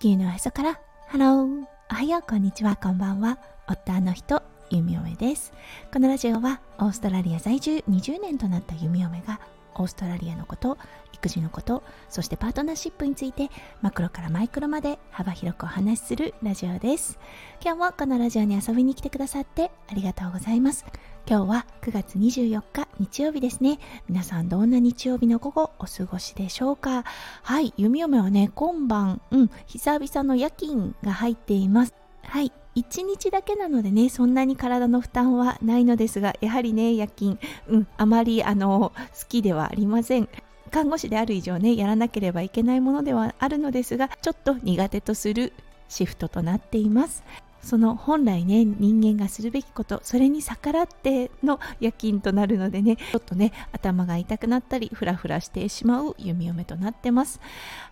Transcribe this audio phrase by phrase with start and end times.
[0.00, 0.80] 地球のへそから。
[1.08, 2.22] ハローおはよう。
[2.26, 2.74] こんにちは。
[2.74, 3.38] こんばんは。
[3.68, 5.52] 夫の人弓嫁です。
[5.92, 9.40] このラジオはオーストラリア在住20年となった弓嫁が
[9.74, 10.78] オーストラリアのこと
[11.12, 13.50] 育児のことそしてパートナーシップについて
[13.82, 17.18] マクロからマイクロまで幅広くお話しするラジオです。
[17.60, 20.86] 今日もこのラジオに遊びに来てくださってありがとうございます。
[21.28, 23.78] 今日は9月24日日曜日ですね。
[24.08, 27.04] 皆さんどんな日曜日の午後お過ごしでしょうか？
[27.42, 31.94] はい弓嫁はね今晩うん久々の夜勤が入っています。
[32.22, 37.38] はい1日だけなのでねそんなに体の負担はないのですがやはりね夜勤、
[37.68, 40.28] うん、あまりあの好きではありません。
[40.70, 45.52] 看護師である以上ねやらなければいけないものではあるのですがちょっと苦手とする
[45.88, 47.24] シフトとなっています。
[47.62, 57.40] その本来ね人間がするべきことそれに逆らっての夜勤となるのでねちょっとね頭が痛くなったりフラフラしてしまう弓嫁となってます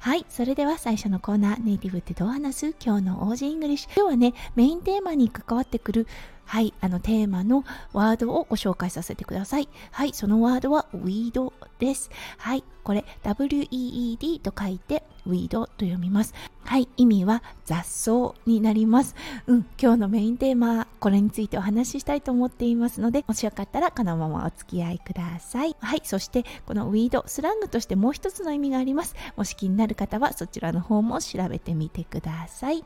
[0.00, 2.74] はいそれでは最初のコーナーネイティブってどう話す？
[2.80, 6.06] 今日の OG イングリッシュ今日はねメインテーマに関わってくる
[6.48, 9.68] はい、あのテーマのワードをご紹介させてください。
[9.90, 12.10] はい、そのワードは weed です。
[12.38, 16.34] はい、これ weed と書いて weed と読みます。
[16.64, 19.14] はい、意味は雑草になります。
[19.46, 25.76] うん、今日のメインテーマ、これについてお話ししたいと思っていますので、もしよかったらこのままお付き合いください。
[25.80, 29.14] はい、そしてこの weed、スラングとしてもう一つの意味があります。
[29.36, 32.84] もし気になる方はそちらの方も調べてみてください。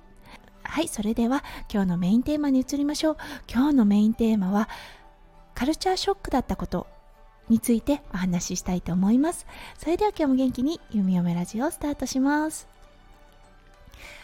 [0.65, 3.17] はい、それでは今日のメインテーマに移りましょう。
[3.53, 4.69] 今日のメインテーマは、
[5.55, 6.87] カルチャーショックだったこと
[7.49, 9.47] についてお話ししたいと思います。
[9.79, 12.69] それでは今日も元気に弓嫁ラジオスタートします。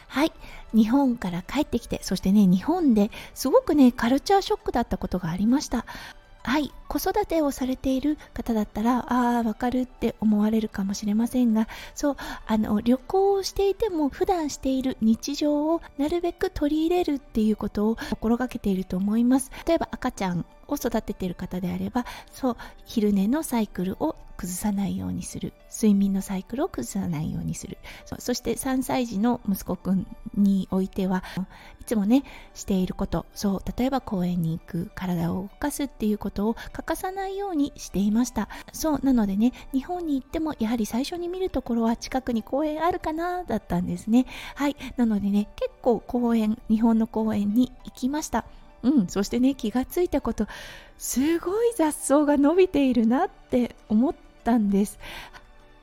[0.08, 0.32] はい。
[0.74, 5.84] 日本から帰ってきて、そしてね、日本ですごくね、カルチャーショックだったことがありました。
[6.48, 19.50] はい、子育てをされている方だったら、ああ、わかるって思われるかもしれませんが、そう、あの、旅行をしていても、普段している日常をなるべく取り入れるっていうことを心がけていると思います。
[19.66, 25.52] 例えば赤ちゃんを育てている方であればそう昼寝のサイクルを崩さないようにする。
[25.70, 27.76] 睡眠のサイクルを崩さないようにする。
[28.18, 30.06] そして3歳児の息子くん
[30.36, 31.24] においては
[31.80, 32.22] いつもね
[32.54, 33.26] していること。
[33.34, 38.48] そう例えば公園に行く体を動かすっていうことを欠かさないようにしていました。
[38.72, 44.26] そうなのでね日本に行ってもやはり最初に見るところは近くに公園あるかなだったんですね。
[44.54, 48.44] はいなのでね結構公園日本の公園に行きました。
[48.82, 50.46] うん、そしてね気がついたこと
[50.98, 54.14] すごい雑草が伸びているなって思っ
[54.48, 54.98] ったんです。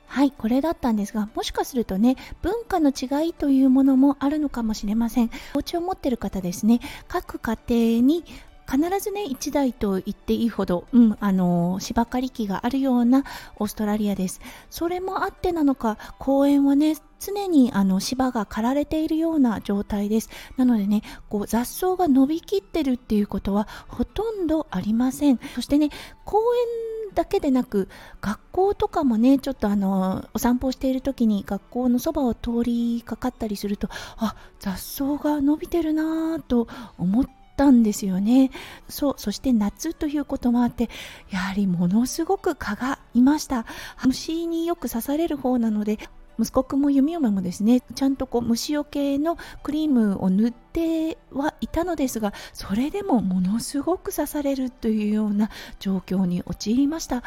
[0.08, 5.30] はいこれだったんですがもしかするとね文化の違いというものもあるのかもしれません。
[5.54, 6.80] お家を持ってる方ですね。
[7.08, 8.24] 各家庭に
[8.68, 13.24] 必ずね1台と言っていいほど、うん、あの芝刈り機があるような
[13.58, 14.40] オーストラリアです。
[14.70, 20.30] それもあってなのか公園はね常にあの芝が刈られているような状態です。
[20.56, 25.40] なのでねこう雑草が伸びきってるっていうことはほとんどありません。
[25.54, 25.90] そしてね
[26.24, 26.85] 公園
[27.16, 27.88] だけでなく
[28.20, 33.88] 学校とかもねちょっとあのお散歩している時に学校のそばを通りかかったりすると
[34.18, 36.68] あ雑草が伸びてるなぁと
[36.98, 38.50] 思ってったんですよね。
[38.88, 40.90] そうそして夏ということもあって
[41.30, 43.64] やはりものすごく蚊がいました。
[44.04, 45.98] 虫によく刺される方なので
[46.38, 57.22] 息子くんも弓嫁もですねちゃんとこう虫除けのクリームを塗ってはいたのですがそれでもものすごく刺されるというような状況に陥りました。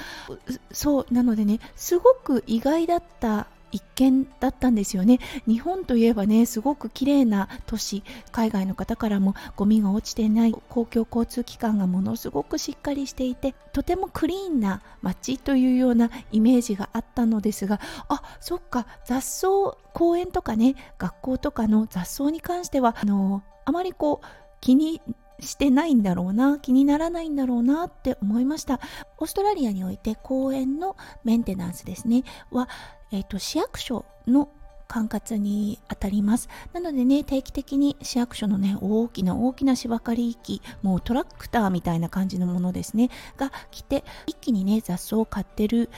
[0.72, 5.20] そうなのでねすごく意外だった一見だったんですよね。
[5.48, 8.04] 日本といえばねすごく綺麗な都市。
[8.32, 24.28] 海外の方からもゴミが落ちてない公共交通機関がものすごくしっかりしていてとてもクリーンな街というようなイメージがあったのですがあそっか雑草公園とかね学校とかの雑草に関してはあのあまりこう
[24.62, 25.02] 気に
[25.42, 28.80] してないんだろうな気にならないんだろうなって思いました。
[29.18, 32.24] オーストラリアにおいて公園のメンテナンスですね。
[32.52, 32.68] は
[33.12, 34.50] えーと、市役所の
[34.88, 36.50] 管轄にあたります。
[36.74, 43.10] なのでね定期的に市役所のね大きな大きな芝刈り機もうトラクターみたいな感じのものですね。
[43.38, 45.90] が来て一気にね雑草を刈ってる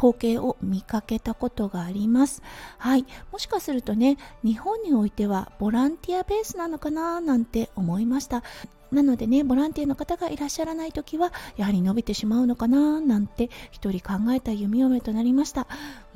[0.00, 2.42] 光景を見かけたことがあります。
[2.78, 3.04] はい。
[3.30, 8.42] もしかするとね、日本においてはボランティアベースなのかななんて思いました。
[8.90, 15.66] なのでね、ボランティアの方がいらっしゃらない時は、やはり伸びてしまうのかななんて一人考えた弓嫁となりました。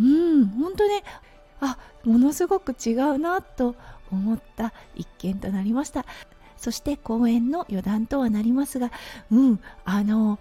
[0.01, 1.05] うん、本当ね、
[1.61, 3.77] あ、ものすごく違うなと
[4.11, 6.07] 思った一件となりました。
[6.57, 8.91] そして公演の余談とはなりますが、
[9.31, 10.39] うん、あの、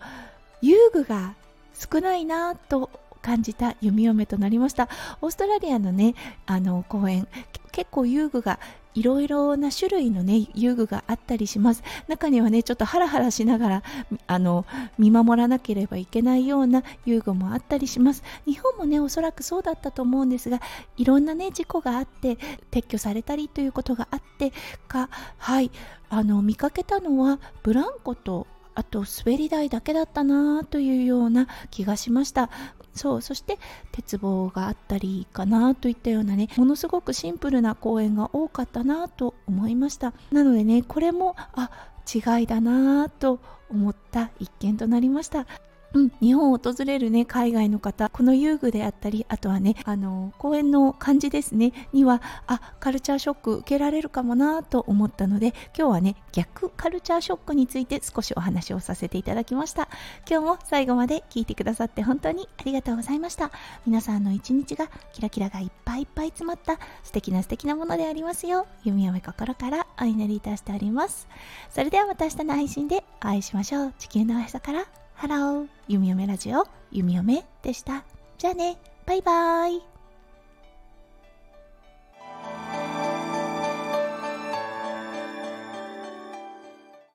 [0.62, 1.36] 遊具が
[1.74, 2.90] 少ないなと
[3.23, 4.87] 感じた弓嫁となりました。
[5.21, 6.13] オーストラリアのね
[6.45, 7.27] あの公園
[7.71, 8.59] 結構遊具が
[8.93, 11.81] いろいろな種類のね遊具があったりします。
[12.07, 13.83] 中にはねちょっとハラハラしながら
[14.27, 14.67] あの
[14.99, 18.21] 見守らなければいけないような遊具もあったりします。
[18.45, 20.61] 日本もねおそらくそうだったと思うんですが
[20.97, 22.37] いろんなね事故があって
[22.69, 24.51] 撤去されたりということがあって
[24.87, 25.71] かはい
[26.09, 32.49] あの見かけたのはブランコとあと滑り台だけだったなというような気がしました。
[32.94, 33.57] そうそして
[33.92, 40.13] 鉄棒があったりかなといったようなねものすごくシンプルな公演が多かったなと思いました。
[40.31, 41.69] なのでねこれもあ
[42.13, 45.48] 違いだなと思った一件となりました。
[45.94, 59.88] うん、日本を訪れるね海外の方この遊具であったりあとはねあの公園の感じですねにはあカルチャーショック受けられるかもなと思ったので今日はね逆カルチャーショックについて少しお話をさせていただきました。
[60.30, 63.51] 今日も最後まで聞いてくださって本当にありがとうございました。
[63.86, 71.28] 皆さんの一日がキラキラがいっぱいいっぱい詰まった素敵な素敵なものでありますよう弓嫁心からお祈りいたしております。
[71.69, 73.94] それではまた明日の配信でお会いしましょう。
[74.00, 75.02] 地球のへそから。
[75.23, 78.03] ハロー、弓嫁ラジオ、ゆみおめでした。
[78.37, 79.93] じゃあね、バイバイ。